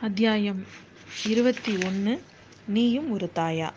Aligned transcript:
அத்தியாயம் 0.00 0.66
இருபத்தி 1.24 1.76
ஒன்று 1.76 2.24
நீயும் 2.66 3.10
ஒரு 3.10 3.30
தாயா. 3.34 3.68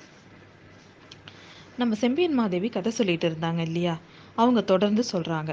நம்ம 1.77 1.95
செம்பியன் 1.95 2.33
மாதேவி 2.33 2.69
கதை 2.69 2.91
சொல்லிட்டு 2.91 3.29
இருந்தாங்க 3.29 3.57
இல்லையா? 3.57 3.99
அவங்க 4.35 4.61
தொடர்ந்து 4.61 5.03
சொல்கிறாங்க 5.11 5.51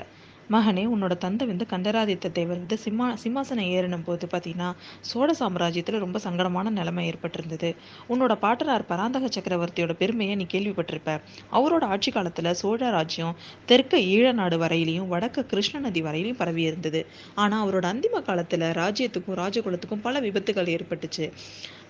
மகனே 0.51 0.83
உன்னோட 0.87 1.15
தந்தை 1.19 1.47
வந்து 1.47 1.65
கண்டராதித்த 1.67 2.31
தேவர் 2.37 2.59
வந்து 2.59 2.77
சிம்மா 2.85 3.07
சிம்மாசனம் 3.23 3.69
ஏறின 3.75 3.97
போது 4.05 4.27
பார்த்தீங்கன்னா 4.33 4.69
சோழ 5.01 5.29
சாம்ராஜ்யத்தில் 5.41 5.99
ரொம்ப 5.99 6.19
சங்கடமான 6.25 6.71
நிலைமை 6.71 7.03
ஏற்பட்டிருந்தது. 7.11 7.71
உன்னோட 8.09 8.35
பாட்டனார் 8.35 8.85
பராந்தக 8.87 9.29
சக்கரவர்த்தியோட 9.29 9.93
பெருமையை 9.93 10.35
நீ 10.35 10.47
கேள்விப்பட்டிருப்ப. 10.51 11.17
அவரோட 11.53 11.83
ஆட்சி 11.85 12.11
காலத்தில் 12.11 12.51
சோழ 12.55 12.91
ராஜ்யம் 12.91 13.35
தெற்கு 13.67 14.01
ஈழநாடு 14.15 14.59
வரையிலையும் 14.65 15.11
வடக்கு 15.15 15.47
கிருஷ்ண 15.47 15.81
நதி 15.81 16.03
வரையிலையும் 16.03 16.41
பரவி 16.43 16.63
இருந்தது. 16.63 17.03
ஆனால் 17.35 17.63
அவரோட 17.65 17.87
அந்திம 17.93 18.23
காலத்தில் 18.23 18.67
ராஜ்யத்துக்கும் 18.83 19.39
ராஜகுலத்துக்கும் 19.43 20.05
பல 20.07 20.21
விபத்துகள் 20.21 20.73
ஏற்பட்டுச்சு. 20.77 21.27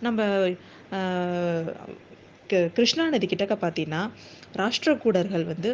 நம்ம 0.00 0.20
கிருஷ்ணா 2.76 3.04
நதி 3.08 3.26
கிட்டக்க 3.26 3.54
பார்த்தீங்கன்னா 3.62 4.02
ராஷ்டிரகூடர்கள் 4.56 5.44
வந்து 5.44 5.70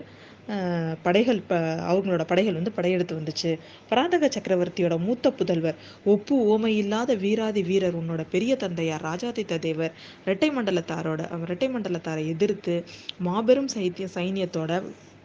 படைகள் 1.03 1.41
ப 1.43 1.55
அவங்களோட 1.91 2.25
படைகள் 2.25 2.55
வந்து 2.55 2.73
படையெடுத்து 2.73 3.15
வந்துச்சு. 3.21 3.51
பராந்தக 3.89 4.29
சக்கரவர்த்தியோட 4.29 4.99
மூத்த 4.99 5.31
புதல்வர் 5.31 5.79
ஒப்பு 6.05 6.37
ஓமை 6.53 6.73
இல்லாத 6.75 7.15
வீராதி 7.15 7.63
வீரர் 7.63 7.99
உன்னோட 8.01 8.25
பெரிய 8.31 8.55
தந்தையார் 8.57 9.03
ராஜாதித்த 9.03 9.59
தேவர் 9.59 9.95
இரட்டை 10.25 10.51
மண்டலத்தாரோட 10.51 11.21
இரட்டை 11.43 11.69
மண்டலத்தாரை 11.69 12.25
எதிர்த்து 12.27 12.77
மாபெரும் 13.21 13.73
சைத்திய 13.75 14.09
சைன்யத்தோட 14.15 14.73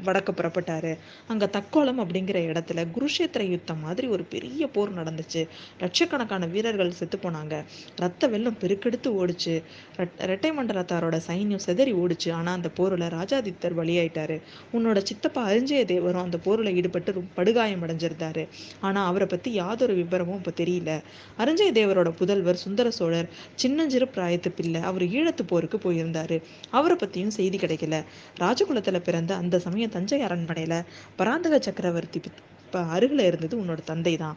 வடக்கு 0.03 0.31
புறப்பட்டாரு. 0.31 0.97
அங்க 1.27 1.49
தக்கோலம் 1.51 1.99
அப்படிங்கிற 1.99 2.39
இடத்துல 2.51 2.87
குருஷேத்திர 2.97 3.41
யுத்தம் 3.49 3.79
மாதிரி 3.79 4.07
ஒரு 4.07 4.23
பெரிய 4.23 4.67
போர் 4.67 5.03
நடந்துச்சு. 5.03 5.47
லட்சக்கணக்கான 5.79 6.45
வீரர்கள் 6.45 6.91
செத்து 6.91 7.19
போனாங்க. 7.21 7.63
ரத்த 7.95 8.27
வெள்ளம் 8.27 8.57
பெருக்கெடுத்து 8.61 9.09
ஓடிச்சு. 9.21 9.63
ரெட்டை 9.97 10.51
மண்டலத்தாரோட 10.59 11.19
சைன்யம் 11.27 11.59
செதறி 11.65 11.93
ஓடிச்சு. 11.93 12.31
ஆனா 12.31 12.51
அந்த 12.51 12.69
போர்ல 12.77 13.07
ராஜாதித்தர் 13.09 13.77
பலியாயிட்டாரு 13.77 14.41
உன்னோட 14.73 15.03
சித்தப்பா 15.03 15.49
அரிஞ்சய 15.49 15.83
தேவரும் 15.85 16.21
அந்த 16.21 16.37
போர்ல 16.45 16.73
ஈடுபட்டு 16.73 17.23
படுகாயம் 17.33 17.83
அடைஞ்சிருந்தாரு. 17.87 18.47
ஆனா 18.79 19.05
அவரை 19.05 19.27
பத்தி 19.27 19.51
யாதொரு 19.53 19.95
விவரமும் 19.95 20.35
இப்ப 20.35 20.51
தெரியல. 20.63 21.01
அரிஞ்சய 21.37 21.71
தேவரோட 21.71 22.11
புதல்வர் 22.19 22.61
சுந்தர 22.65 22.91
சோழர் 22.91 23.29
சின்னஞ்சிறு 23.55 24.09
பிராயத்து 24.15 24.49
பிள்ளை 24.55 24.81
அவர் 24.81 25.01
ஈழத்து 25.01 25.43
போருக்கு 25.47 25.77
போயிருந்தாரு. 25.77 26.41
அவரை 26.69 26.97
பத்தியும் 26.97 27.27
செய்தி 27.27 27.57
கிடைக்கல. 27.57 28.03
ராஜகுலத்துல 28.39 28.99
பிறந்த 28.99 29.35
அந்த 29.35 29.59
சமயம் 29.59 29.88
தஞ்சை 29.89 30.21
அரண்மனையில 30.27 30.77
பராந்தக 31.15 31.59
சக்கரவர்த்தி 31.67 32.21
இப்போ 32.69 32.81
அருகில் 32.95 33.21
இருந்தது 33.27 33.55
உன்னோட 33.61 33.81
தந்தை 33.83 34.11
தான் 34.17 34.35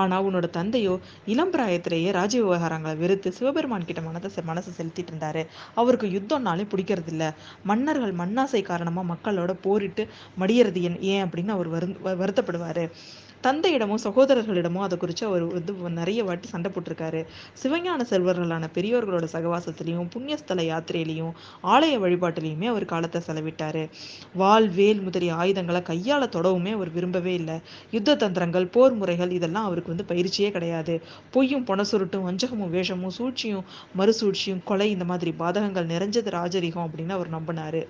ஆனால் 0.00 0.26
உன்னோட 0.26 0.46
தந்தையோ 0.50 0.94
இளம் 1.32 1.50
பிராயத்திலேயே 1.52 2.10
ராஜ 2.12 2.34
விவகாரங்களை 2.42 2.94
வெறுத்து 2.96 3.30
சிவபெருமான் 3.38 3.84
கிட்ட 3.84 4.00
மனதை 4.00 4.30
மனசை 4.50 4.70
செலுத்திட்டு 4.78 5.12
இருந்தாரு. 5.12 5.42
அவருக்கு 5.74 6.06
யுத்தம்னாலே 6.14 6.64
பிடிக்கிறது 6.72 7.12
இல்லை. 7.14 7.28
மன்னர்கள் 7.62 8.14
மண்ணாசை 8.22 8.62
காரணமாக 8.62 9.10
மக்களோட 9.12 9.54
போரிட்டு 9.66 10.04
மடியறது 10.40 10.82
ஏன் 11.12 11.24
அப்படின்னு 11.26 11.54
அவர் 11.56 11.68
வரு 11.74 11.88
வருத்தப்படுவார். 12.22 12.84
தந்தையிடமும் 13.46 14.02
சகோதரர்களிடமும் 14.04 14.84
அதை 14.86 14.96
குறித்து 14.98 15.26
அவர் 15.26 15.44
வந்து 15.46 15.72
நிறைய 15.98 16.24
வாட்டி 16.24 16.48
சண்டை 16.48 16.70
போட்டிருக்காரு. 16.70 17.20
சிவஞான 17.62 18.06
செல்வர்களான 18.10 18.68
பெரியோர்களோட 18.74 19.26
சகவாசத்திலையும் 19.32 20.08
புண்ணியஸ்தல 20.14 20.64
யாத்திரையிலையும் 20.70 21.32
ஆலய 21.74 21.98
வழிபாட்டிலையுமே 22.04 22.66
அவர் 22.66 22.84
காலத்தை 22.84 23.22
செலவிட்டார். 23.26 23.82
வால் 24.34 24.68
வேல் 24.68 25.00
முதலிய 25.00 25.34
ஆயுதங்களை 25.34 25.82
கையால் 25.82 26.32
தொடவுமே 26.36 26.72
அவர் 26.72 26.92
விரும்பவே 26.92 27.34
இல்லை. 27.34 27.58
யுத்த 27.90 28.16
தந்திரங்கள் 28.16 28.66
போர் 28.66 28.94
முறைகள் 28.94 29.30
இதெல்லாம் 29.30 29.64
அவருக்கு 29.64 29.92
வந்து 29.94 30.10
பயிற்சியே 30.14 30.50
கிடையாது. 30.50 30.96
பொய்யும் 31.30 31.66
பொணசுருட்டும் 31.66 32.26
வஞ்சகமும் 32.28 32.74
வேஷமும் 32.76 33.16
சூழ்ச்சியும் 33.18 33.64
மறுசூழ்ச்சியும் 33.98 34.64
கொலை 34.64 34.90
இந்த 34.90 35.04
மாதிரி 35.04 35.32
பாதகங்கள் 35.38 35.92
நிறைஞ்சது 35.94 36.30
ராஜரிகம் 36.38 36.86
அப்படின்னு 36.86 37.16
அவர் 37.18 37.34
நம்பினாரு. 37.34 37.82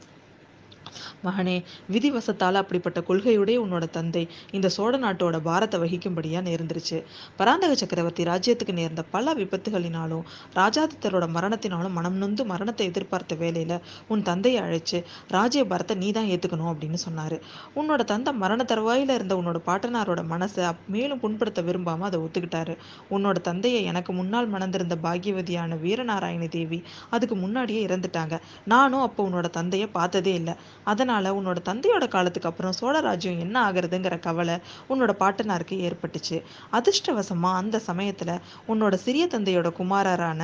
மகனே 1.27 1.57
விதிவசத்தால் 1.95 2.61
அப்படிப்பட்ட 2.63 3.01
கொள்கையுடைய 3.09 3.57
உன்னோட 3.65 3.85
தந்தை 3.91 4.25
இந்த 4.57 4.69
சோழ 4.69 4.93
நாட்டோட 4.99 5.37
பாரத்தை 5.49 5.81
வகிக்கும்படியா 5.85 6.41
நேர்ந்துருச்சு. 6.49 6.99
பராந்தக 7.37 7.75
சக்கரவர்த்தி 7.75 8.29
ராஜ்யத்துக்கு 8.31 8.75
நேர்ந்த 8.81 9.05
பல 9.15 9.35
விபத்துகளினாலும் 9.35 10.25
ராஜாதித்தரோட 10.61 11.29
மரணத்தினாலும் 11.37 11.97
மனம் 11.99 12.19
நொந்து 12.23 12.45
மரணத்தை 12.45 12.87
எதிர்பார்த்த 12.91 13.35
வேலையில 13.35 13.81
உன் 14.09 14.23
தந்தையை 14.23 14.61
அழைச்சு 14.67 15.01
ராஜ்ய 15.37 15.63
பாரத்தை 15.65 15.97
நீ 15.97 16.09
தான் 16.13 16.31
ஏத்துக்கணும் 16.35 16.71
அப்படின்னு 16.73 16.99
சொன்னாரு. 17.07 17.39
உன்னோட 17.81 18.03
தந்தை 18.05 18.33
மரண 18.43 18.61
தருவாயில 18.73 19.15
இருந்த 19.19 19.35
உன்னோட 19.37 19.59
பாட்டனாரோட 19.69 20.21
மனசை 20.33 20.71
மேலும் 20.95 21.21
புண்படுத்த 21.21 21.63
விரும்பாம 21.69 22.07
அதை 22.09 22.21
ஒத்துக்கிட்டாரு. 22.21 22.75
உன்னோட 23.11 23.39
தந்தையை 23.49 23.81
எனக்கு 23.91 24.13
முன்னால் 24.13 24.49
மணந்திருந்த 24.49 24.97
பாகியவதியான 25.07 25.79
வீரநாராயண 25.85 26.49
தேவி 26.49 26.79
அதுக்கு 27.11 27.37
முன்னாடியே 27.37 27.81
இறந்துட்டாங்க. 27.87 28.35
நானும் 28.65 29.01
அப்போ 29.01 29.21
உன்னோட 29.29 29.49
தந்தையை 29.51 29.89
பார்த்ததே 29.89 30.35
இல்லை. 30.35 30.55
அதனால் 30.85 31.35
உன்னோட 31.35 31.59
தந்தையோட 31.65 32.09
காலத்துக்கு 32.09 32.49
அப்புறம் 32.49 32.73
சோழ 32.73 32.95
ராஜ்யம் 33.01 33.39
என்ன 33.39 33.57
ஆகுறதுங்கிற 33.69 34.19
கவலை 34.19 34.57
உன்னோட 34.89 35.13
பாட்டனாருக்கு 35.21 35.77
ஏற்பட்டுச்சு. 35.87 36.39
அதிர்ஷ்டவசமாக 36.73 37.61
அந்த 37.63 37.79
சமயத்தில் 37.81 38.35
உன்னோட 38.69 38.95
சிறிய 38.97 39.27
தந்தையோட 39.27 39.71
குமாரரான 39.73 40.43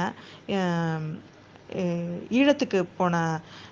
ஈழத்துக்கு 2.38 2.80
போன 2.96 3.14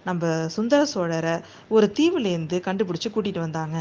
நம்ம 0.04 0.32
சுந்தர 0.56 0.81
சோழரை 0.94 1.34
ஒரு 1.69 1.86
தீவுலேருந்து 1.98 2.59
கண்டுபிடிச்சு 2.66 3.09
கூட்டிட்டு 3.14 3.38
வந்தாங்க. 3.38 3.76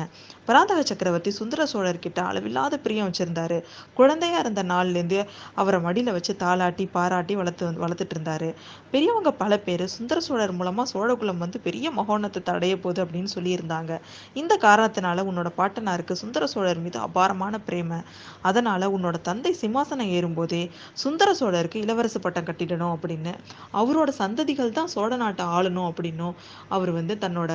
பராந்தக 0.46 0.82
சக்கரவர்த்தி 0.84 1.32
சுந்தர 1.32 1.68
சோழர்கிட்ட 1.74 2.20
அளவில்லாத 2.30 2.80
பிரியம் 2.80 3.10
வச்சிருந்தாரு. 3.10 3.58
குழந்தையா 3.94 4.40
இருந்த 4.40 4.64
நாள்லேருந்து 4.64 5.20
அவரை 5.54 5.80
மடியில 5.80 6.16
வச்சு 6.18 6.34
தாளாட்டி 6.40 6.86
பாராட்டி 6.92 7.36
வளர்த்து 7.36 7.72
வளர்த்துட்டு 7.84 8.16
இருந்தாரு 8.18 8.50
பெரியவங்க 8.92 9.32
பல 9.42 9.54
பேர் 9.60 9.86
சுந்தர 9.88 10.20
சோழர் 10.20 10.56
மூலமா 10.60 10.84
சோழகுலம் 10.94 11.42
வந்து 11.44 11.60
பெரிய 11.60 11.88
மகோனத்தை 11.92 12.42
தடைய 12.44 12.74
போகுது 12.80 13.06
அப்படின்னு 13.06 13.30
சொல்லியிருந்தாங்க. 13.36 13.94
இந்த 14.34 14.54
காரணத்தினால 14.62 15.26
உன்னோட 15.30 15.50
பாட்டனாருக்கு 15.58 16.14
சுந்தர 16.24 16.48
சோழர் 16.48 16.84
மீது 16.86 17.00
அபாரமான 17.00 17.60
பிரேம. 17.68 18.02
அதனால 18.42 18.90
உன்னோட 18.96 19.18
தந்தை 19.22 19.52
சிம்மாசனம் 19.62 20.14
ஏறும்போதே 20.18 20.64
சுந்தர 21.04 21.30
சோழருக்கு 21.40 21.84
இளவரசு 21.86 22.20
பட்டம் 22.22 22.46
கட்டிடணும் 22.46 22.96
அப்படின்னு 22.96 23.34
அவரோட 23.74 24.07
சந்ததிகள் 24.20 24.76
தான் 24.78 24.92
சோழ 24.94 25.12
நாட்டை 25.22 25.46
ஆளணும் 25.58 25.88
அப்படின்னும் 25.90 26.36
அவர் 26.76 26.92
வந்து 26.98 27.16
தன்னோட 27.24 27.52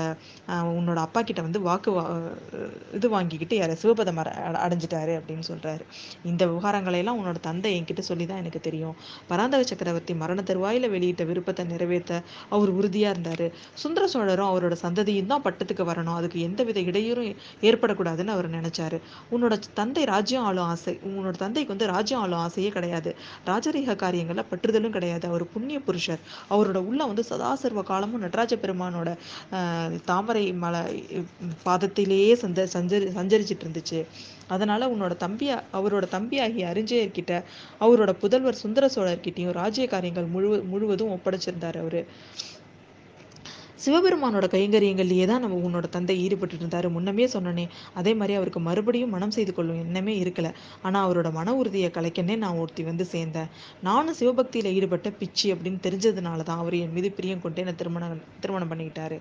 உன்னோட 0.78 0.98
அப்பா 1.06 1.22
கிட்ட 1.28 1.40
வந்து 1.46 1.60
வாக்கு 1.68 1.90
இது 2.98 3.08
வாங்கிக்கிட்டு 3.14 3.56
யார 3.60 3.76
சிவபதம் 3.82 4.20
அடைஞ்சிட்டாரு 4.64 5.14
அப்படின்னு 5.20 5.44
சொல்றாரு. 5.50 5.84
இந்த 6.30 6.42
விவகாரங்களை 6.52 7.00
எல்லாம் 7.02 7.18
உன்னோட 7.20 7.40
தந்தை 7.48 7.72
என்கிட்ட 7.78 8.04
சொல்லி 8.10 8.26
தான் 8.30 8.40
எனக்கு 8.42 8.60
தெரியும். 8.68 8.96
பராந்தக 9.30 9.64
சக்கரவர்த்தி 9.70 10.14
மரண 10.22 10.40
தருவாயில 10.50 10.90
வெளியிட்ட 10.94 11.24
விருப்பத்தை 11.30 11.64
நிறைவேற்ற 11.72 12.22
அவர் 12.56 12.72
உறுதியா 12.78 13.10
இருந்தாரு. 13.14 13.48
சுந்தர 13.82 14.06
சோழரும் 14.14 14.50
அவரோட 14.52 14.76
சந்ததியும் 14.84 15.30
தான் 15.32 15.44
பட்டத்துக்கு 15.46 15.84
வரணும். 15.90 16.16
அதுக்கு 16.20 16.38
எந்தவித 16.48 16.80
இடையூறும் 16.90 17.30
ஏற்படக்கூடாதுன்னு 17.69 18.34
அவர் 18.36 18.48
நினைச்சாரு. 18.58 18.98
உன்னோட 19.34 19.54
தந்தை 19.80 20.04
ராஜ்யம் 20.12 20.46
ஆளும் 20.48 20.69
ஆசை 20.72 20.94
உன்னோட 21.08 21.36
தந்தைக்கு 21.44 21.74
வந்து 21.74 21.88
ராஜ்யம் 21.94 22.22
ஆளும் 22.24 22.42
ஆசையே 22.44 22.70
கிடையாது. 22.76 23.10
ராஜரீக 23.50 23.96
காரியங்கள்ல 24.04 24.44
பற்றுதலும் 24.50 24.94
கிடையாது. 24.96 25.24
அவர் 25.30 25.44
புண்ணிய 25.54 25.78
புருஷர். 25.86 26.20
அவரோட 26.50 26.76
உள்ள 26.76 27.04
வந்து 27.04 27.25
சதாசர்வ 27.30 27.82
காலமும் 27.82 28.20
நடராஜ 28.20 28.56
பெருமானோட 28.56 29.10
தாமரை 30.04 30.53
மலை 30.53 30.82
பாதத்திலேயே 31.64 32.34
சந்த 32.34 32.69
சஞ்சரி 32.75 33.08
சஞ்சரிச்சிட்டு 33.19 33.66
இருந்துச்சு. 33.66 34.00
அதனால 34.48 34.86
உன்னோட 34.94 35.16
தம்பி 35.16 35.47
அவரோட 35.72 36.04
தம்பி 36.08 36.38
ஆகிய 36.38 36.70
அரிஞ்சயர்கிட்ட 36.72 37.32
அவரோட 37.81 38.12
புதல்வர் 38.22 38.62
சுந்தர 38.64 38.91
சோழர்கிட்டையும் 38.94 39.56
ராஜ்ய 39.60 39.86
காரியங்கள் 39.86 40.32
முழு 40.34 40.62
முழுவதும் 40.64 41.12
ஒப்படைச்சிருந்தார் 41.16 41.78
அவரு. 41.78 42.02
சிவபெருமானோட 43.84 44.47
கைங்கரியங்கள்லேயே 44.54 45.26
தான் 45.31 45.43
நம்ம 45.44 45.56
உன்னோட 45.69 45.87
தந்தை 45.97 46.15
ஈடுபட்டு 46.25 46.56
இருந்தாரு 46.60 46.88
முன்னமே 46.97 47.26
சொன்னனே 47.34 47.65
அதே 48.00 48.12
மாதிரி 48.20 48.34
அவருக்கு 48.38 48.60
மறுபடியும் 48.69 49.12
மனம் 49.16 49.34
செய்து 49.37 49.53
கொள்ளும் 49.56 49.81
எண்ணமே 49.84 50.15
இருக்கல. 50.22 50.48
ஆனா 50.87 50.98
அவரோட 51.06 51.28
மன 51.38 51.54
உறுதியை 51.60 51.91
கலைக்கனே 51.97 52.37
நான் 52.44 52.59
ஒருத்தி 52.62 52.82
வந்து 52.91 53.04
சேர்ந்தேன். 53.15 53.48
நானும் 53.88 54.16
சிவபக்தியில 54.20 54.73
ஈடுபட்ட 54.79 55.11
பிச்சி 55.20 55.46
அப்படின்னு 55.55 55.81
தெரிஞ்சதுனால 55.87 56.46
தான் 56.50 56.61
அவர் 56.64 56.76
என் 56.82 56.94
மீது 56.96 57.11
பிரியம் 57.19 57.43
கொண்டு 57.44 57.61
என்னை 57.62 57.75
திருமணம் 57.81 58.23
திருமணம் 58.44 58.70
பண்ணிக்கிட்டாரு. 58.73 59.19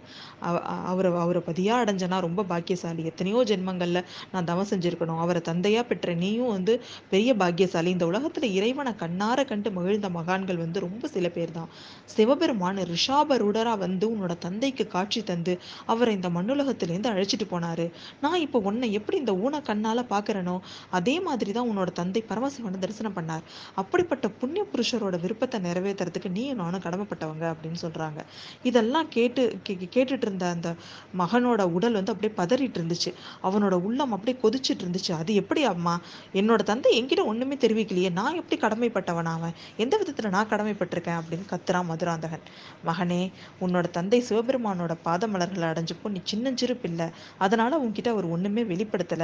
அவரை 0.92 1.12
அவரை 1.24 1.42
பதியா 1.50 1.76
அடைஞ்சனா 1.84 2.20
ரொம்ப 2.28 2.46
பாக்கியசாலி. 2.52 3.04
எத்தனையோ 3.12 3.42
ஜென்மங்கள்ல 3.52 4.02
நான் 4.34 4.50
தவம் 4.52 4.70
செஞ்சிருக்கணும். 4.74 5.22
அவரை 5.26 5.44
தந்தையா 5.50 5.84
பெற்ற 5.92 6.16
நீயும் 6.24 6.54
வந்து 6.58 6.76
பெரிய 7.14 7.32
பாக்கியசாலி. 7.44 7.90
இந்த 7.96 8.06
உலகத்துல 8.12 8.50
இறைவனை 8.60 8.94
கண்ணார 9.04 9.40
கண்டு 9.52 9.72
மகிழ்ந்த 9.80 10.10
மகான்கள் 10.20 10.64
வந்து 10.66 10.86
ரொம்ப 10.88 11.08
சில 11.16 11.28
பேர் 11.38 11.58
தான். 11.58 11.70
சிவபெருமான் 12.16 12.80
ரிஷாபருடரா 12.94 13.76
வந்து 13.86 14.06
உன்னோட 14.14 14.34
தந்தைக்கு 14.52 14.84
காட்சி 14.94 15.20
தந்து 15.24 15.54
அவரை 15.92 16.14
இந்த 16.16 16.30
மண்ணுலகத்திலேருந்து 16.30 17.10
அழைச்சிட்டு 17.12 17.46
போனாரு. 17.52 17.86
நான் 18.22 18.40
இப்போ 18.46 18.58
உன்னை 18.70 18.88
எப்படி 18.98 19.18
இந்த 19.18 19.34
ஊன 19.44 19.60
கண்ணால 19.68 20.00
பாக்குறேனோ 20.14 20.56
அதே 20.98 21.14
மாதிரி 21.28 21.52
தான் 21.52 21.68
உன்னோட 21.70 21.90
தந்தை 22.00 22.22
பரமசிவனை 22.30 22.80
தரிசனம் 22.80 23.16
பண்ணார். 23.18 23.44
அப்படிப்பட்ட 23.82 24.30
புண்ணிய 24.42 24.64
புருஷரோட 24.72 25.16
விருப்பத்தை 25.20 25.58
நிறைவேற்றுறதுக்கு 25.68 26.30
நீ 26.38 26.44
நானும் 26.62 26.84
கடமைப்பட்டவங்க 26.86 27.46
அப்படின்னு 27.52 27.80
சொல்றாங்க. 27.82 28.20
இதெல்லாம் 28.70 29.08
கேட்டு 29.16 29.44
கேட்டுட்டு 29.68 30.26
இருந்த 30.28 30.46
அந்த 30.56 30.70
மகனோட 31.22 31.62
உடல் 31.78 31.98
வந்து 32.00 32.14
அப்படியே 32.14 32.34
பதறிட்டு 32.42 32.80
இருந்துச்சு. 32.80 33.14
அவனோட 33.44 33.78
உள்ளம் 33.90 34.16
அப்படியே 34.18 34.38
கொதிச்சிட்டு 34.44 34.86
இருந்துச்சு. 34.86 35.14
அது 35.22 35.32
எப்படி 35.42 35.64
அம்மா? 35.74 35.96
என்னோட 36.34 36.62
தந்தை 36.72 36.92
என்கிட்ட 37.00 37.26
ஒண்ணுமே 37.34 37.58
தெரிவிக்கலையே. 37.66 38.12
நான் 38.20 38.40
எப்படி 38.42 38.60
கடமைப்பட்டவன் 38.66 39.32
அவன் 39.36 39.56
எந்த 39.78 39.94
விதத்துல 40.02 40.34
நான் 40.38 40.52
கடமைப்பட்டிருக்கேன் 40.54 41.20
அப்படின்னு 41.22 41.48
கத்துறான் 41.54 41.90
மதுராந்தகன். 41.92 42.46
மகனே 42.90 43.22
உன்னோட 43.62 43.88
தந்தை 44.00 44.20
சிவபெருமானோட 44.42 44.94
பாதமலர்களை 45.06 45.66
அடைஞ்சப்போ 45.72 46.08
நீ 46.14 46.20
சின்னஞ்சிறு 46.30 46.76
பிள்ளை 46.84 47.06
அதனால 47.46 47.78
உன்கிட்ட 47.84 48.10
அவர் 48.14 48.28
ஒண்ணுமே 48.36 48.62
வெளிப்படுத்தல. 48.72 49.24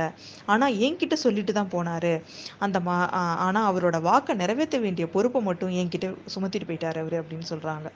ஆனா 0.53 0.65
என்கிட்ட 0.85 1.15
சொல்லிட்டு 1.23 1.53
தான் 1.57 1.71
போனாரு. 1.73 2.11
அந்த 2.65 2.77
மா 2.87 2.95
ஆனா 3.45 3.61
அவரோட 3.69 3.97
வாக்கை 4.07 4.33
நிறைவேற்ற 4.41 4.77
வேண்டிய 4.83 5.05
பொறுப்பை 5.15 5.39
மட்டும் 5.47 5.71
என்கிட்ட 5.81 6.09
சுமத்திட்டு 6.33 6.67
போயிட்டாரு 6.69 6.99
அவரு 7.03 7.17
அப்படின்னு 7.21 7.47
சொல்றாங்க. 7.51 7.87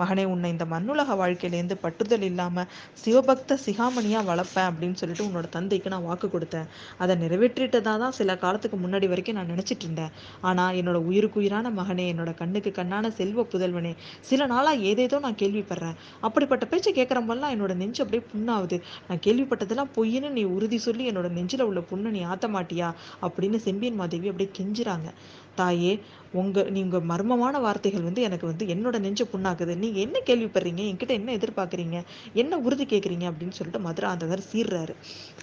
மகனே 0.00 0.26
உன்னை 0.34 0.50
இந்த 0.54 0.66
மண்ணுலக 0.74 1.16
வாழ்க்கையிலேருந்து 1.22 1.78
பட்டுதல் 1.84 2.26
இல்லாம 2.30 2.66
சிவபக்த 3.02 3.58
சிகாமணியா 3.66 4.22
வளர்ப்பேன் 4.30 4.68
அப்படின்னு 4.70 5.00
சொல்லிட்டு 5.02 5.26
உன்னோட 5.28 5.48
தந்தைக்கு 5.56 5.92
நான் 5.94 6.06
வாக்கு 6.10 6.30
கொடுத்தேன். 6.36 6.68
அதை 7.02 7.16
நிறைவேற்றிட்டதா 7.24 7.96
தான் 8.04 8.16
சில 8.20 8.38
காலத்துக்கு 8.44 8.78
முன்னாடி 8.84 9.08
வரைக்கும் 9.14 9.38
நான் 9.40 9.52
நினைச்சிட்டு 9.54 9.86
இருந்தேன். 9.88 10.14
ஆனா 10.50 10.66
என்னோட 10.82 11.00
உயிருக்குயிரான 11.10 11.74
மகனே 11.80 12.06
என்னோட 12.14 12.32
கண்ணுக்கு 12.42 12.72
கண்ணான 12.80 13.12
செல்வ 13.20 13.46
புதல்வனே 13.54 13.94
சில 14.30 14.46
நாளா 14.54 14.74
ஏதேதோ 14.92 15.16
நான் 15.26 15.40
கேள்விப்படுறேன். 15.44 15.96
அப்படிப்பட்ட 16.26 16.64
பேச்சை 16.68 16.92
கேட்குறப்பெல்லாம் 16.92 17.52
என்னோட 17.54 17.74
நெஞ்சு 17.74 18.04
அப்படியே 18.04 18.28
புண்ணாகுது 18.32 18.80
நான் 19.08 19.22
கேள்விப்பட்டதெல்லாம் 19.26 19.90
பொய்ன்னு 19.96 20.30
நீ 20.30 20.42
உறுதி 20.42 20.78
சொல்லி 20.78 21.10
என்னோட 21.10 21.30
நெஞ்சில் 21.30 21.62
உள்ள 21.62 21.80
புண்ணை 21.80 22.10
நீ 22.10 22.20
ஆற்ற 22.22 22.48
மாட்டியா? 22.48 22.94
அப்படின்னு 23.22 23.56
செம்பியன் 23.56 23.94
மாதேவி 23.94 24.28
அப்படியே 24.28 24.50
கெஞ்சுறாங்க. 24.58 25.08
தாயே 25.54 26.00
உங்க 26.32 26.62
நீங்க 26.62 26.98
மர்மமான 26.98 27.60
வார்த்தைகள் 27.60 28.02
வந்து 28.02 28.22
எனக்கு 28.22 28.46
வந்து 28.46 28.66
என்னோட 28.66 28.98
நெஞ்ச 28.98 29.24
புண்ணாக்குது. 29.24 29.76
நீங்க 29.76 29.98
என்ன 29.98 30.20
கேள்விப்படுறீங்க? 30.26 30.82
என்கிட்ட 30.90 31.08
என்ன 31.08 31.32
எதிர்பார்க்குறீங்க? 31.32 32.04
என்ன 32.34 32.58
உறுதி 32.58 32.84
கேட்குறீங்க? 32.84 33.30
அப்படின்னு 33.30 33.50
சொல்லிட்டு 33.50 33.90
மதுராந்தகர் 33.90 34.42
சீர்றாரு. 34.52 34.94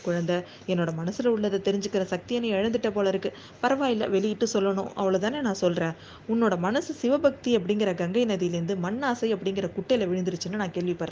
குழந்தை 0.01 0.36
என்னோட 0.68 0.89
மனசுல 1.06 1.27
உள்ளதை 1.27 1.60
தெரிஞ்சுக்கிற 1.60 2.04
சக்தியை 2.04 2.42
நீ 2.42 2.51
இழந்துட்ட 2.51 2.89
போல 2.89 3.10
இருக்கு. 3.10 3.33
பரவாயில்ல 3.63 4.10
வெளியிட்டு 4.10 4.48
சொல்லணும். 4.54 4.88
அவ்வளவுதானே 4.98 5.42
நான் 5.42 5.54
சொல்றேன். 5.54 5.92
உன்னோட 6.30 6.57
மனசு 6.57 6.94
சிவபக்தி 6.94 7.57
அப்படிங்கிற 7.57 7.95
கங்கை 7.95 8.25
நதியிலேருந்து 8.25 8.75
மண்ணாசை 8.83 9.33
அப்படிங்கிற 9.36 9.69
குட்டையில 9.77 10.06
விழுந்துருச்சுன்னு 10.06 10.56
நான் 10.56 10.72
கேள்விப்படுறேன். 10.72 11.05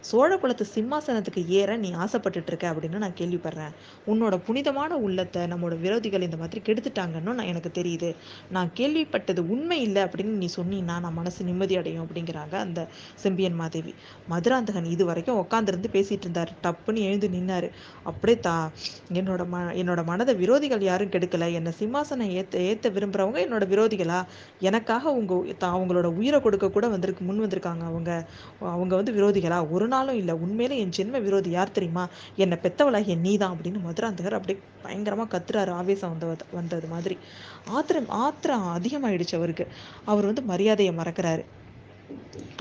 சோழ 0.00 0.38
குலத்து 0.38 0.66
சிம்மாசனத்துக்கு 0.74 1.46
ஏற 1.46 1.76
நீ 1.76 1.92
ஆசைப்பட்டுட்டு 1.92 2.46
இருக்க 2.46 2.72
அப்படின்னு 2.72 2.98
நான் 2.98 3.16
கேள்விப்படுறேன். 3.20 3.72
உன்னோட 4.06 4.36
புனிதமான 4.46 4.96
உள்ளத்தை 4.96 5.42
நம்மளோட 5.42 5.76
விரோதிகள் 5.80 6.20
இந்த 6.20 6.36
மாதிரி 6.36 6.60
கெடுத்துட்டாங்கன்னு 6.64 7.32
நான் 7.32 7.50
எனக்கு 7.52 7.82
தெரியுது. 7.82 8.16
நான் 8.50 8.70
கேள்விப்பட்டது 8.74 9.38
உண்மை 9.38 9.82
இல்லை 9.82 10.02
அப்படின்னு 10.02 10.34
நீ 10.42 10.48
சொன்னீன்னா 10.56 10.98
நான் 11.00 11.12
மனசு 11.12 11.44
நிம்மதி 11.44 11.76
அடையும் 11.76 12.06
அப்படிங்கிறாங்க 12.06 12.52
அந்த 12.52 12.88
செம்பியன் 13.14 13.54
மாதேவி. 13.54 13.94
மதுராந்தகன் 14.28 14.84
இது 14.84 15.04
வரைக்கும் 15.04 15.40
உட்காந்துருந்து 15.40 15.90
பேசிட்டு 15.92 16.26
இருந்தாரு. 16.26 16.48
டப்புன்னு 16.62 16.96
எழுந்து 16.96 17.28
நின்னாரு. 17.28 17.70
அப்படியே 18.02 18.40
தா 18.40 18.70
என்னோட 19.12 19.42
ம 19.52 19.58
என்னோட 19.82 20.04
மனதை 20.04 20.34
விரோதிகள் 20.34 20.80
யாரும் 20.80 21.10
கெடுக்கல. 21.10 21.52
என்னை 21.52 21.72
சிம்மாசனம் 21.80 22.32
ஏத்த 22.38 22.54
ஏத்த 22.70 22.92
விரும்புறவங்க 22.92 23.38
என்னோட 23.46 23.64
விரோதிகளா? 23.74 24.22
எனக்காக 24.58 25.12
உங்க 25.12 25.34
அவங்களோட 25.60 26.04
உயிரை 26.04 26.40
கொடுக்க 26.40 26.70
கூட 26.70 26.88
வந்திருக்கு 26.88 27.24
முன் 27.24 27.42
வந்திருக்காங்க 27.42 27.84
அவங்க. 27.90 28.26
அவங்க 28.60 28.96
வந்து 28.96 29.12
விரோதிகளா? 29.30 29.70
ஒரு 29.70 29.88
நாளும் 29.88 30.16
இல்லை. 30.16 30.34
உண்மையிலே 30.34 30.78
என் 30.78 30.90
ஜென்ம 30.96 31.22
விரோதி 31.22 31.50
யார் 31.50 31.72
தெரியுமா? 31.72 32.08
என்னை 32.36 32.58
பெத்தவளாகிய 32.62 33.18
நீதான் 33.18 33.56
அப்படின்னு 33.56 33.80
மதுராந்தகர் 33.88 34.30
அப்படியே 34.30 34.62
பயங்கரமா 34.84 35.26
கத்துறாரு. 35.26 35.70
ஆவேசம் 35.70 36.18
வந்த 36.18 36.44
வந்தது 36.52 36.86
மாதிரி. 36.86 37.18
ஆத்திரம் 37.66 38.08
ஆத்திரம் 38.08 38.80
அதிகமாயிடுச்சு 38.80 39.34
அவருக்கு. 39.34 39.68
அவர் 40.04 40.24
வந்து 40.24 40.42
மரியாதையை 40.42 40.94
மறக்கிறாரு. 40.94 41.44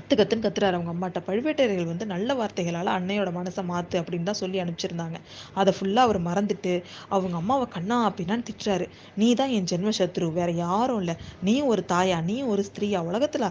கத்து 0.09 0.21
கத்துன்னு 0.21 0.45
கத்துறாரு 0.45 0.75
அவங்க 0.77 0.91
அம்மாட்ட. 0.93 1.19
பழுவேட்டரையர்கள் 1.25 1.89
வந்து 1.89 2.05
நல்ல 2.11 2.35
வார்த்தைகளால் 2.37 2.89
அன்னையோட 2.93 3.29
மனசை 3.35 3.61
மாத்து 3.71 3.95
அப்படின்னு 4.01 4.27
தான் 4.29 4.39
சொல்லி 4.39 4.57
அனுப்பிச்சிருந்தாங்க. 4.61 5.17
அதை 5.59 5.71
ஃபுல்லா 5.77 6.03
அவர் 6.07 6.19
மறந்துட்டு 6.27 6.71
அவங்க 7.15 7.35
அம்மாவை 7.41 7.65
கண்ணா 7.75 7.97
அப்படின்னான்னு 8.07 8.45
திட்டுறாரு. 8.47 8.85
நீ 9.21 9.27
தான் 9.41 9.51
என் 9.57 9.67
ஜென்ம 9.71 9.91
சத்ரு 9.97 10.29
வேற 10.37 10.49
யாரும் 10.61 10.99
இல்லை. 11.01 11.15
நீ 11.47 11.55
ஒரு 11.71 11.81
தாயா 11.91 12.17
நீ 12.29 12.37
ஒரு 12.53 12.63
ஸ்திரீயா? 12.69 13.01
உலகத்துல 13.09 13.49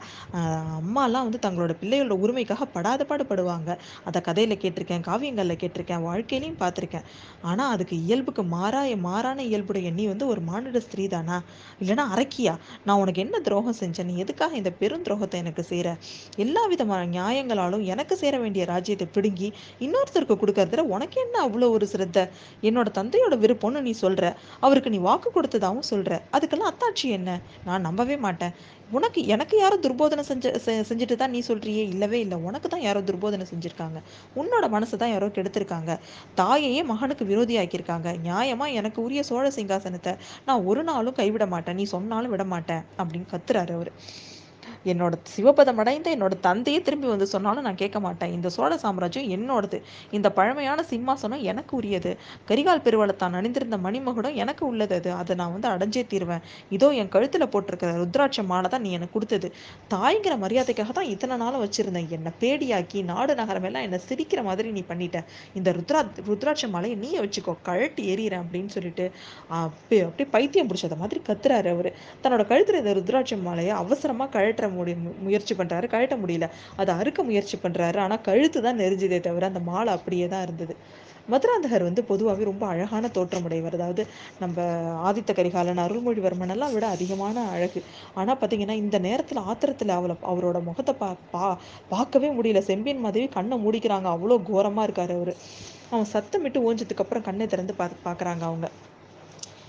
அம்மாலாம் 0.80 1.28
வந்து 1.28 1.40
தங்களோட 1.46 1.76
பிள்ளைகளோட 1.82 2.16
உரிமைக்காக 2.24 2.68
படாத 2.76 3.06
பாடுபடுவாங்க. 3.10 3.70
அதை 4.08 4.22
கதையில 4.28 4.56
கேட்டிருக்கேன் 4.64 5.06
காவியங்களில் 5.10 5.60
கேட்டிருக்கேன் 5.62 6.02
வாழ்க்கையிலையும் 6.08 6.58
பார்த்துருக்கேன். 6.64 7.06
ஆனா 7.52 7.66
அதுக்கு 7.76 7.98
இயல்புக்கு 8.08 8.46
மாறா 8.56 8.82
மாறான 9.06 9.38
இயல்புடைய 9.52 9.88
நீ 10.00 10.06
வந்து 10.12 10.26
ஒரு 10.32 10.40
மானிட 10.50 10.78
ஸ்திரீ 10.88 11.06
தானா? 11.14 11.38
இல்லைன்னா 11.82 12.06
அரக்கியா? 12.16 12.56
நான் 12.86 13.00
உனக்கு 13.04 13.24
என்ன 13.26 13.36
துரோகம் 13.46 13.80
செஞ்சேன்? 13.84 14.10
நீ 14.10 14.16
எதுக்காக 14.26 14.52
இந்த 14.62 14.70
பெரும் 14.82 15.06
துரோகத்தை 15.06 15.38
எனக்கு 15.44 15.62
செய்யற 15.70 15.88
எல்லா 16.48 16.64
விதமான 16.72 17.02
நியாயங்களாலும் 17.16 17.84
எனக்கு 17.92 18.16
சேர 18.22 18.34
வேண்டிய 18.44 18.64
ராஜ்யத்தை 18.72 19.08
பிடுங்கி 19.16 19.50
இன்னொருத்தருக்கு 19.86 20.36
கொடுக்கறதுல 20.42 20.86
உனக்கு 20.96 21.18
என்ன 21.24 21.36
அவ்வளோ 21.46 21.68
ஒரு 21.76 21.86
சிரத்த? 21.92 22.18
என்னோட 22.68 22.88
தந்தையோட 22.98 23.34
விருப்பம்னு 23.44 23.80
நீ 23.88 23.94
சொல்ற. 24.04 24.32
அவருக்கு 24.66 24.92
நீ 24.94 25.00
வாக்கு 25.08 25.28
கொடுத்ததாகவும் 25.34 25.88
சொல்ற. 25.92 26.20
அதுக்கெல்லாம் 26.36 26.70
அத்தாட்சி 26.72 27.08
என்ன? 27.18 27.38
நான் 27.68 27.86
நம்பவே 27.88 28.16
மாட்டேன். 28.26 28.54
உனக்கு 28.96 29.20
எனக்கு 29.34 29.54
யாரும் 29.62 29.82
துர்போதனை 29.86 30.22
செஞ்ச 30.28 30.52
செஞ்சுட்டு 30.90 31.16
தான் 31.22 31.34
நீ 31.36 31.40
சொல்றியே? 31.48 31.82
இல்லவே 31.94 32.18
இல்லை. 32.24 32.36
உனக்கு 32.48 32.68
தான் 32.74 32.84
யாரோ 32.86 33.00
துர்போதனை 33.10 33.46
செஞ்சுருக்காங்க. 33.50 33.98
உன்னோட 34.40 34.64
மனசு 34.76 34.94
தான் 35.02 35.12
யாரோ 35.14 35.28
கெடுத்திருக்காங்க. 35.38 35.94
தாயையே 36.40 36.82
மகனுக்கு 36.92 37.26
விரோதி 37.32 37.56
ஆக்கியிருக்காங்க 37.62 38.08
நியாயமா 38.28 38.68
எனக்கு 38.80 38.98
உரிய 39.06 39.22
சோழ 39.30 39.46
சிங்காசனத்தை 39.58 40.14
நான் 40.48 40.64
ஒரு 40.72 40.84
நாளும் 40.90 41.18
கைவிட 41.20 41.46
மாட்டேன். 41.54 41.78
நீ 41.82 41.86
சொன்னாலும் 41.94 42.34
விட 42.36 42.46
மாட்டேன். 42.54 42.82
அப்படின்னு 43.00 43.30
கத்துறாரு 43.34 43.74
அவர். 43.78 43.92
என்னோட 44.84 45.14
சிவபதம் 45.36 45.80
அடைந்த 45.82 46.16
என்னோட 46.16 46.34
தந்தையே 46.40 46.82
திரும்பி 46.82 47.06
வந்து 47.06 47.26
சொன்னாலும் 47.26 47.62
நான் 47.62 47.74
கேட்க 47.74 48.00
மாட்டேன். 48.00 48.32
இந்த 48.32 48.48
சோழ 48.48 48.76
சாம்ராஜ்யம் 48.76 49.30
என்னோடது. 49.36 49.82
இந்த 50.10 50.32
பழமையான 50.32 50.84
சிம்மாசனம் 50.90 51.40
எனக்கு 51.40 51.76
உரியது. 51.76 52.16
கரிகால் 52.48 52.84
பெருவளத்தான் 52.84 53.32
அணிந்திருந்த 53.32 53.76
மணிமகுடம் 53.76 54.34
எனக்கு 54.34 54.66
உள்ளது 54.66 54.94
அது. 54.94 55.12
அதை 55.12 55.36
நான் 55.36 55.52
வந்து 55.52 55.68
அடைஞ்சே 55.68 56.04
தீர்வேன். 56.14 56.42
இதோ 56.70 56.90
என் 56.90 57.08
கழுத்துல 57.08 57.46
போட்டிருக்கிற 57.52 57.92
ருத்ராட்ச 58.02 58.44
மாலை 58.44 58.70
தான் 58.70 58.80
நீ 58.80 58.92
எனக்கு 58.92 59.12
கொடுத்தது. 59.12 59.52
தாய்ங்கிற 59.94 60.36
மரியாதைக்காக 60.44 60.92
தான் 60.92 61.10
இத்தனை 61.14 61.36
நாளும் 61.36 61.64
வச்சிருந்தேன். 61.64 62.08
என்னை 62.10 62.32
பேடியாக்கி 62.40 63.04
நாடு 63.04 63.34
நகரம் 63.34 63.62
எல்லாம் 63.62 63.82
என்னை 63.82 64.00
சிரிக்கிற 64.08 64.42
மாதிரி 64.42 64.70
நீ 64.70 64.84
பண்ணிட்ட. 64.88 65.24
இந்த 65.54 65.72
ருத்ரா 65.72 66.02
ருத்ராட்ச 66.28 66.68
மாலையை 66.68 66.98
நீயே 66.98 67.18
வச்சுக்கோ. 67.18 67.56
கழட்டி 67.62 68.04
எறிகிறேன் 68.14 68.42
அப்படின்னு 68.44 68.66
சொல்லிட்டு 68.66 69.06
அப்படியே 69.48 70.02
அப்படியே 70.02 70.28
பைத்தியம் 70.30 70.68
பிடிச்சத 70.70 70.96
மாதிரி 70.96 71.20
கத்துறாரு 71.28 71.70
அவரு. 71.74 71.92
தன்னோட 72.22 72.44
கழுத்துல 72.52 72.78
இந்த 72.84 72.94
ருத்ராட்ச 73.00 73.42
மாலையை 73.42 73.74
அவசரமா 73.82 74.26
கழட்டுற 74.26 74.67
முடி 74.70 74.92
முயற்சி 75.26 75.54
பண்றாரு. 75.54 75.86
கழட்ட 75.86 76.16
முடியல. 76.22 76.46
அதை 76.76 76.92
அறுக்க 76.94 77.22
முயற்சி 77.22 77.58
பண்ணுறாரு 77.62 77.98
ஆனா 77.98 78.16
கழுத்து 78.28 78.60
தான் 78.62 78.80
நெறிஞ்சதே 78.80 79.20
தவிர 79.20 79.46
அந்த 79.46 79.62
மாலை 79.70 79.92
அப்படியே 79.92 80.28
தான் 80.28 80.42
இருந்தது. 80.42 80.74
மதுராந்தகர் 81.28 81.86
வந்து 81.86 82.02
பொதுவாகவே 82.04 82.44
ரொம்ப 82.44 82.64
அழகான 82.66 83.08
தோற்றமுடையவர். 83.16 83.76
அதாவது 83.78 84.02
நம்ம 84.40 84.56
ஆதித்த 85.08 85.32
கரிகாலன் 85.32 85.82
அருள்மொழிவர்மன் 85.84 86.54
எல்லாம் 86.54 86.74
விட 86.76 86.86
அதிகமான 86.88 87.46
அழகு. 87.54 87.80
ஆனா 88.14 88.34
பாத்தீங்கன்னா 88.40 88.76
இந்த 88.82 88.98
நேரத்துல 88.98 89.42
ஆத்திரத்துல 89.48 89.96
அவளை 89.98 90.16
அவரோட 90.32 90.60
முகத்தை 90.62 90.94
பா 91.02 91.10
பா 91.34 91.44
பார்க்கவே 91.90 92.30
முடியல. 92.38 92.62
செம்பியன் 92.70 93.04
மாதவி 93.06 93.28
கண்ணை 93.28 93.58
மூடிக்கிறாங்க. 93.58 94.08
அவ்வளோ 94.16 94.38
கோரமா 94.50 94.84
இருக்காரு 94.88 95.14
அவரு. 95.18 95.34
அவன் 95.92 96.12
சத்தமிட்டு 96.14 96.58
ஓஞ்சதுக்கு 96.68 97.04
அப்புறம் 97.04 97.26
கண்ணை 97.28 97.46
திறந்து 97.46 97.74
பா 97.74 97.88
பாக்குறாங்க 98.06 98.44
அவங்க. 98.50 98.66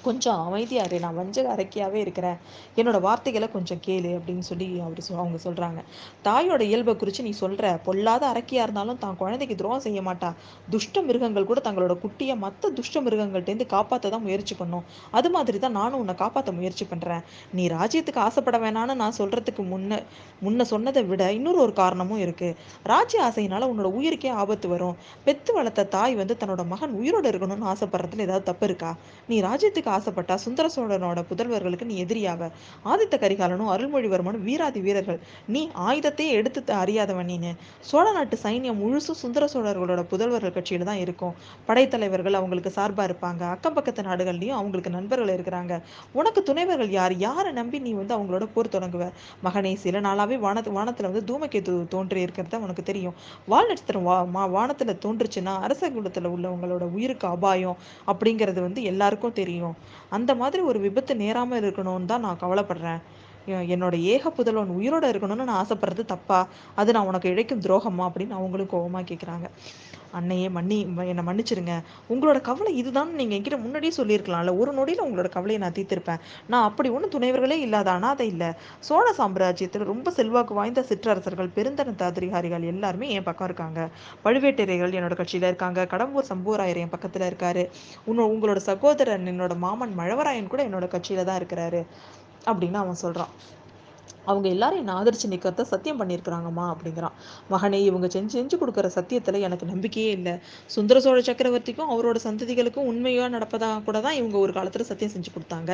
கொஞ்சம் 0.03 0.39
அமைதியாரு 0.47 0.99
நான் 0.99 1.17
வஞ்சக 1.19 1.47
அரக்கியாவே 1.55 1.99
இருக்கிறேன். 2.05 2.37
என்னோட 2.79 2.97
வார்த்தைகளை 3.01 3.47
கொஞ்சம் 3.55 3.81
கேளு 3.87 4.11
அப்படின்னு 4.17 4.45
சொல்லி 4.49 4.67
அவர் 4.79 5.01
அவங்க 5.23 5.39
சொல்றாங்க. 5.43 5.79
தாயோட 6.27 6.61
இயல்பை 6.61 6.95
குறித்து 6.95 7.23
நீ 7.23 7.33
சொல்ற 7.41 7.71
பொல்லாத 7.87 8.23
அரக்கியா 8.33 8.61
இருந்தாலும் 8.67 8.97
தான் 8.97 9.17
குழந்தைக்கு 9.17 9.55
துரோகம் 9.55 9.83
செய்ய 9.87 10.01
மாட்டா. 10.01 10.29
துஷ்ட 10.69 11.01
மிருகங்கள் 11.01 11.49
கூட 11.51 11.61
தங்களோட 11.67 11.95
குட்டியை 12.03 12.37
மற்ற 12.45 12.69
துஷ்ட 12.69 13.01
மிருகங்கள்ட்டேருந்து 13.01 13.67
காப்பாற்ற 13.75 14.09
தான் 14.09 14.25
முயற்சி 14.27 14.55
பண்ணும். 14.55 14.85
அது 15.11 15.29
மாதிரி 15.29 15.59
தான் 15.59 15.77
நானும் 15.79 15.99
உன்னை 15.99 16.15
காப்பாற்ற 16.15 16.51
முயற்சி 16.51 16.85
பண்றேன். 16.85 17.23
நீ 17.53 17.67
ராஜ்யத்துக்கு 17.67 18.21
ஆசைப்பட 18.27 18.57
வேணான்னு 18.57 18.93
நான் 18.93 19.17
சொல்றதுக்கு 19.17 19.63
முன்ன 19.73 20.01
முன்ன 20.45 20.61
சொன்னதை 20.73 21.03
விட 21.03 21.23
இன்னொரு 21.33 21.59
ஒரு 21.59 21.73
காரணமும் 21.73 22.19
இருக்கு. 22.19 22.55
ராஜ்ய 22.83 23.23
ஆசையினால 23.27 23.69
உன்னோட 23.71 23.89
உயிருக்கே 23.99 24.31
ஆபத்து 24.31 24.67
வரும். 24.67 24.95
பெத்து 25.25 25.53
வளர்த்த 25.53 25.85
தாய் 25.85 26.15
வந்து 26.15 26.37
தன்னோட 26.39 26.65
மகன் 26.67 26.93
உயிரோட 27.01 27.25
இருக்கணும்னு 27.31 27.69
ஆசைப்படுறதுல 27.73 28.25
ஏதாவது 28.27 28.43
தப்பு 28.43 28.65
இருக்கா? 28.65 28.91
நீ 29.27 29.41
ராஜ்யத்துக்கு 29.41 29.91
ஆசைப்பட்டா 29.99 30.35
சுந்தர 30.45 30.65
சோழனோட 30.75 31.23
புதல்வர்களுக்கு 31.29 31.85
நீ 31.85 31.95
எதிரியாவ 32.03 32.41
ஆதித்த 32.85 33.15
கரிகாலனும் 33.19 33.71
அருள்மொழிவர்மனும் 33.73 34.45
வீராதி 34.49 34.79
வீரர்கள். 34.79 35.19
நீ 35.47 35.61
ஆயுதத்தையே 35.87 36.31
எடுத்து 36.31 36.73
அறியாதவன் 36.73 37.29
நீனு. 37.31 37.51
சோழ 37.81 38.05
நாட்டு 38.11 38.37
சைன்யம் 38.43 38.79
முழுசும் 38.81 39.19
சுந்தர 39.21 39.43
சோழர்களோட 39.53 40.01
புதல்வர்கள் 40.11 40.55
கட்சியில 40.57 40.83
தான் 40.83 41.01
இருக்கும். 41.05 41.33
படைத்தலைவர்கள் 41.67 42.33
அவங்களுக்கு 42.33 42.71
சார்பா 42.75 43.03
இருப்பாங்க. 43.09 43.43
அக்கம் 43.55 43.73
பக்கத்து 43.73 44.01
நாடுகள்லயும் 44.01 44.57
அவங்களுக்கு 44.59 44.89
நண்பர்கள் 44.89 45.33
இருக்கிறாங்க. 45.35 45.73
உனக்கு 46.13 46.43
துணைவர்கள் 46.43 46.89
யார்? 46.89 47.15
யாரை 47.17 47.51
நம்பி 47.51 47.79
நீ 47.79 47.91
வந்து 47.91 48.15
அவங்களோட 48.17 48.47
போர் 48.53 48.73
தொடங்குவ? 48.75 49.05
மகனே 49.43 49.73
சில 49.75 49.99
நாளாவே 49.99 50.39
வானத்து 50.39 50.71
வானத்துல 50.71 51.11
வந்து 51.11 51.25
தூமக்கேது 51.29 51.87
தோன்றி 51.87 52.25
இருக்கிறத 52.25 52.59
உனக்கு 52.59 52.83
தெரியும். 52.83 53.15
வால் 53.47 53.67
நட்சத்திரம் 53.67 54.03
வா 54.03 54.23
மா 54.35 54.45
வானத்துல 54.47 54.95
தோன்றுச்சுன்னா 55.05 55.55
அரச 55.59 55.89
குலத்துல 55.89 56.31
உள்ளவங்களோட 56.35 56.83
உயிருக்கு 56.95 57.27
அபாயம் 57.27 57.77
அப்படிங்கிறது 58.07 58.61
வந்து 58.61 58.83
எல்லாருக்கும் 58.83 59.33
தெரியும். 59.33 59.75
அந்த 60.09 60.31
மாதிரி 60.35 60.61
ஒரு 60.63 60.79
விபத்து 60.79 61.15
நேராம 61.15 61.59
இருக்கணும்னு 61.59 62.05
தான் 62.05 62.19
நான் 62.19 62.41
கவலைப்படுறேன். 62.41 63.01
என்னோட 63.47 63.95
ஏக 64.13 64.29
புதல்வன் 64.29 64.75
உயிரோட 64.79 65.05
இருக்கணும்னு 65.09 65.47
நான் 65.49 65.65
ஆசைப்படுறது 65.65 66.03
தப்பா? 66.05 66.39
அது 66.75 66.93
நான் 66.93 67.05
உனக்கு 67.05 67.29
இழைக்கும் 67.29 67.61
துரோகமா? 67.61 68.03
அப்படின்னு 68.09 68.37
அவங்களும் 68.39 68.71
கோபமா 68.71 69.01
கேட்குறாங்க 69.11 69.47
அன்னையே 70.11 70.49
மன்னி 70.49 70.77
என்னை 71.11 71.23
மன்னிச்சிருங்க. 71.25 71.73
உங்களோட 72.09 72.41
கவலை 72.41 72.75
இதுதான் 72.77 73.13
நீங்கள் 73.15 73.37
என்கிட்ட 73.39 73.61
முன்னாடியே 73.61 73.93
சொல்லியிருக்கலாம்ல. 73.97 74.57
ஒரு 74.57 74.73
நொடியில் 74.73 75.03
உங்களோட 75.03 75.29
கவலையை 75.29 75.61
நான் 75.61 75.71
தீர்த்திருப்பேன். 75.71 76.19
நான் 76.47 76.63
அப்படி 76.63 76.89
ஒன்றும் 76.89 77.13
துணைவர்களே 77.15 77.57
இல்லாத 77.65 77.91
அனாதை 77.91 78.27
இல்லை. 78.27 78.51
சோழ 78.79 79.13
சாம்ராஜ்யத்தில் 79.17 79.89
ரொம்ப 79.91 80.11
செல்வாக்கு 80.11 80.53
வாய்ந்த 80.53 80.83
சிற்றரசர்கள் 80.83 81.53
பெருந்தன 81.55 81.95
தாதிரிகாரிகள் 81.95 82.61
எல்லாருமே 82.61 83.09
என் 83.09 83.23
பக்கம் 83.23 83.47
இருக்காங்க. 83.47 83.89
பழுவேட்டரையர்கள் 84.25 84.97
என்னோட 84.99 85.15
கட்சியில் 85.15 85.47
இருக்காங்க. 85.47 85.85
கடம்பூர் 85.85 86.29
சம்பூராயர் 86.31 86.77
என் 86.77 86.89
பக்கத்தில் 86.89 87.27
இருக்காரு. 87.29 87.65
உன்னோட 88.07 88.27
உங்களோட 88.35 88.57
சகோதரன் 88.57 89.25
என்னோட 89.25 89.57
மாமன் 89.57 89.93
மழவராயன் 89.99 90.47
கூட 90.47 90.63
என்னோட 90.67 90.87
கட்சியில் 90.87 91.25
தான் 91.25 91.39
இருக்கிறாரு. 91.41 91.83
அப்படின்னு 92.45 92.73
அவன் 92.73 93.01
சொல்கிறான் 93.05 93.33
அவங்க 94.29 94.47
எல்லாரும் 94.55 94.81
என்னை 94.81 94.93
ஆதரிச்சு 94.99 95.27
நிற்கிறத 95.33 95.65
சத்தியம் 95.73 95.99
பண்ணியிருக்கிறாங்கம்மா 96.01 96.65
அப்படிங்கிறான். 96.73 97.15
மகனே 97.53 97.79
இவங்க 97.89 98.07
செஞ்சு 98.15 98.33
செஞ்சு 98.39 98.55
கொடுக்குற 98.61 98.87
சத்தியத்தில் 98.97 99.39
எனக்கு 99.47 99.65
நம்பிக்கையே 99.73 100.11
இல்லை. 100.17 100.33
சுந்தர 100.75 100.99
சோழ 101.05 101.19
சக்கரவர்த்திக்கும் 101.29 101.91
அவரோட 101.95 102.17
சந்ததிகளுக்கும் 102.27 102.87
உண்மையாக 102.91 103.29
நடப்பதாக 103.35 103.81
கூட 103.87 103.97
தான் 104.07 104.17
இவங்க 104.21 104.37
ஒரு 104.45 104.53
காலத்தில் 104.57 104.87
சத்தியம் 104.91 105.13
செஞ்சு 105.15 105.31
கொடுத்தாங்க. 105.35 105.71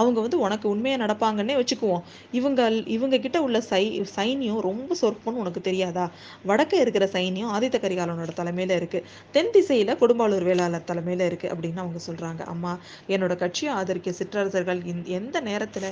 அவங்க 0.00 0.18
வந்து 0.26 0.38
உனக்கு 0.46 0.66
உண்மையாக 0.74 1.02
நடப்பாங்கன்னே 1.04 1.56
வச்சுக்குவோம். 1.60 2.02
இவங்க 2.40 2.70
இவங்க 2.96 3.16
கிட்ட 3.26 3.38
உள்ள 3.46 3.58
சை 3.70 3.82
சைனியம் 4.16 4.62
ரொம்ப 4.68 4.90
சொற்பன்னு 5.02 5.42
உனக்கு 5.44 5.60
தெரியாதா? 5.68 6.06
வடக்கே 6.50 6.78
இருக்கிற 6.84 7.04
சைனியம் 7.16 7.52
ஆதித்த 7.56 7.76
கரிகாலனோட 7.84 8.32
தலைமையில் 8.40 8.76
இருக்குது 8.80 9.06
தென் 9.36 9.52
திசையில் 9.54 9.98
கொடும்பாளூர் 10.02 10.48
வேளாளர் 10.50 10.88
தலைமையில் 10.90 11.26
இருக்குது 11.30 11.52
அப்படின்னு 11.54 11.82
அவங்க 11.84 12.00
சொல்கிறாங்க 12.08 12.42
அம்மா 12.54 12.72
என்னோட 13.14 13.34
கட்சியை 13.44 13.72
ஆதரிக்க 13.80 14.12
சிற்றரசர்கள் 14.20 14.82
எந்த 15.18 15.36
நேரத்தில் 15.48 15.90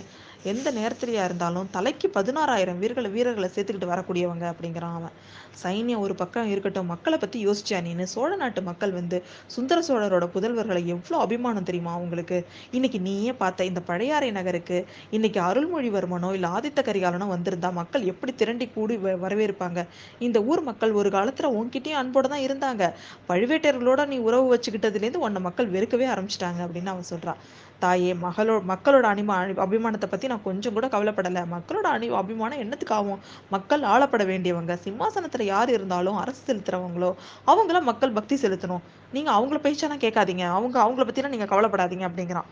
எந்த 0.51 0.69
நேரத்திலையா 0.79 1.25
இருந்தாலும் 1.29 1.69
தலைக்கு 1.71 2.02
பதினாறாயிரம் 2.09 2.79
வீரர்களை 2.79 3.11
வீரர்களை 3.11 3.49
சேர்த்துக்கிட்டு 3.55 3.91
வரக்கூடியவங்க 3.93 4.45
அப்படிங்கிறான் 4.53 4.97
அவன். 4.99 5.15
சைன்யம் 5.63 5.99
ஒரு 5.99 6.15
பக்கம் 6.15 6.49
இருக்கட்டும் 6.49 6.87
மக்களை 6.87 7.19
பத்தி 7.19 7.47
யோசிச்சா 7.47 7.79
நீனு. 7.87 8.03
சோழ 8.03 8.37
நாட்டு 8.37 8.63
மக்கள் 8.63 8.93
வந்து 8.93 9.23
சுந்தர 9.47 9.81
சோழரோட 9.89 10.27
புதல்வர்களை 10.35 10.85
எவ்வளோ 10.85 11.21
அபிமானம் 11.21 11.63
தெரியுமா 11.63 11.93
அவங்களுக்கு? 11.93 12.47
இன்னைக்கு 12.71 13.01
நீயே 13.01 13.33
பார்த்த 13.33 13.65
இந்த 13.65 13.81
பழையாறை 13.81 14.31
நகருக்கு 14.31 14.87
இன்னைக்கு 15.11 15.41
அருள்மொழிவர்மனோ 15.41 16.33
இல்லை 16.33 16.51
ஆதித்த 16.51 16.83
கரிகாலனோ 16.83 17.29
வந்திருந்தா 17.29 17.73
மக்கள் 17.73 18.05
எப்படி 18.05 18.35
திரண்டி 18.35 18.69
கூடி 18.69 18.97
வரவேற்பாங்க? 18.97 19.87
இந்த 20.19 20.43
ஊர் 20.43 20.63
மக்கள் 20.63 20.93
ஒரு 20.93 21.09
காலத்துல 21.09 21.51
உன்கிட்டயும் 21.61 22.01
அன்போட 22.03 22.29
தான் 22.29 22.47
இருந்தாங்க. 22.49 22.93
பழுவேட்டையர்களோட 23.29 24.07
நீ 24.07 24.19
உறவு 24.19 24.57
வச்சுக்கிட்டதுலேருந்து 24.57 25.17
உன்னை 25.17 25.43
மக்கள் 25.43 25.71
வெறுக்கவே 25.71 26.09
ஆரம்பிச்சிட்டாங்க 26.15 26.61
அப்படின்னு 26.67 26.87
அவன் 26.87 27.11
சொல்றான். 27.11 27.37
தாயே 27.85 28.13
மகளோ 28.25 28.55
மக்களோட 28.71 29.07
அனிமா 29.13 29.37
அபிமானத்தை 29.65 30.09
பத்தி 30.11 30.27
நான் 30.33 30.47
கொஞ்சம் 30.49 30.75
கூட 30.77 30.87
கவலைப்படலை. 30.95 31.43
மக்களோட 31.55 31.87
அணி 31.97 32.09
அபிமானம் 32.23 32.63
என்னத்துக்கு 32.65 32.97
ஆகும் 32.99 33.23
மக்கள் 33.55 33.85
ஆளப்பட 33.93 34.25
வேண்டியவங்க 34.33 34.79
சிம்மாசனத்துல 34.87 35.47
யார் 35.53 35.71
இருந்தாலும் 35.77 36.19
அரசு 36.23 36.43
செலுத்துறவங்களோ 36.49 37.13
அவங்கள 37.53 37.81
மக்கள் 37.91 38.17
பக்தி 38.19 38.37
செலுத்தணும். 38.45 38.85
நீங்க 39.15 39.31
அவங்கள 39.37 39.59
பேச்செல்லாம் 39.65 40.03
கேட்காதீங்க. 40.03 40.45
அவங்க 40.57 40.77
அவங்கள 40.83 41.03
பற்றிலாம் 41.07 41.33
நீங்க 41.35 41.49
கவலைப்படாதீங்க 41.51 42.05
அப்படிங்கிறான். 42.09 42.47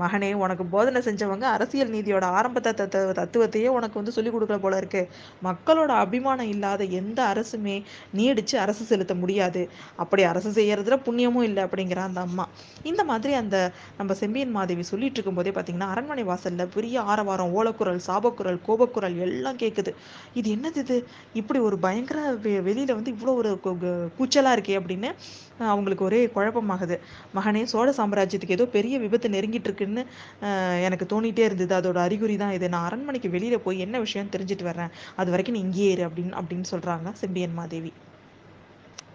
மகனே 0.00 0.28
உனக்கு 0.44 0.64
போதனை 0.72 1.00
செஞ்சவங்க 1.06 1.46
அரசியல் 1.56 1.92
நீதியோட 1.94 2.26
ஆரம்ப 2.38 2.60
தத்துவத்தையே 3.20 3.68
உனக்கு 3.76 3.98
வந்து 4.00 4.14
சொல்லிக் 4.16 4.34
கொடுக்கல 4.34 4.58
போல 4.64 4.80
இருக்கு. 4.82 5.02
மக்களோட 5.46 5.92
அபிமானம் 6.04 6.50
இல்லாத 6.54 6.82
எந்த 7.00 7.20
அரசுமே 7.32 7.76
நீடிச்சு 8.18 8.58
அரசு 8.64 8.84
செலுத்த 8.90 9.14
முடியாது. 9.22 9.62
அப்படி 10.04 10.24
அரசு 10.32 10.52
செய்யறதுல 10.58 10.98
புண்ணியமும் 11.06 11.48
இல்லை 11.48 11.62
அப்படிங்கிறான் 11.66 12.10
அந்த 12.10 12.22
அம்மா. 12.28 12.46
இந்த 12.92 13.04
மாதிரி 13.12 13.34
அந்த 13.42 13.56
நம்ம 13.98 14.14
செம்பியன் 14.22 14.54
மாதேவி 14.64 14.86
சொல்லிட்டு 14.92 15.18
இருக்கும் 15.18 15.40
போதே 15.40 15.54
பார்த்தீங்கன்னா 15.56 15.90
அரண்மனை 15.94 16.26
வாசல்ல 16.32 16.68
பெரிய 16.76 16.96
ஆரவாரம் 17.12 17.52
ஓலக்குரல் 17.58 18.00
சாபக்குரல் 18.08 18.60
கோபக்குரல் 18.68 19.16
எல்லாம் 19.26 19.58
கேட்குது 19.62 19.92
இது 20.40 20.48
என்னது 20.56 20.80
இது? 20.84 20.96
இப்படி 21.40 21.58
ஒரு 21.68 21.76
பயங்கர 21.86 22.18
வெளியில 22.68 22.94
வந்து 22.98 23.12
இவ்வளோ 23.16 23.34
ஒரு 23.40 23.50
கூச்சலா 24.18 24.52
இருக்கே 24.56 24.76
அப்படின்னு 24.80 25.10
அவங்களுக்கு 25.72 26.06
ஒரே 26.08 26.20
குழப்பமாகுது. 26.36 26.96
மகனே 27.36 27.62
சோழ 27.72 27.88
சாம்ராஜ்யத்துக்கு 27.98 28.56
ஏதோ 28.58 28.66
பெரிய 28.76 28.94
விபத்து 29.04 29.34
நெருங்கிட்டு 29.34 29.68
இருக்குன்னு 29.70 30.02
எனக்கு 30.86 31.06
தோணிட்டே 31.12 31.44
இருந்தது. 31.48 31.74
அதோட 31.80 32.00
அறிகுறி 32.06 32.36
தான் 32.42 32.56
இது. 32.58 32.72
நான் 32.74 32.86
அரண்மனைக்கு 32.88 33.30
வெளியில 33.36 33.58
போய் 33.66 33.84
என்ன 33.86 33.98
விஷயம் 34.06 34.32
தெரிஞ்சுட்டு 34.34 34.68
வர்றேன். 34.70 34.92
அது 35.20 35.30
வரைக்கும் 35.34 35.58
நீ 35.58 35.62
இங்கேயே 35.68 35.92
இரு 35.96 36.04
அப்படின்னு 36.08 36.34
அப்படின்னு 36.40 36.68
சொல்றாங்க 36.74 37.12
செம்பியன் 37.22 37.58
மாதேவி. 37.60 37.92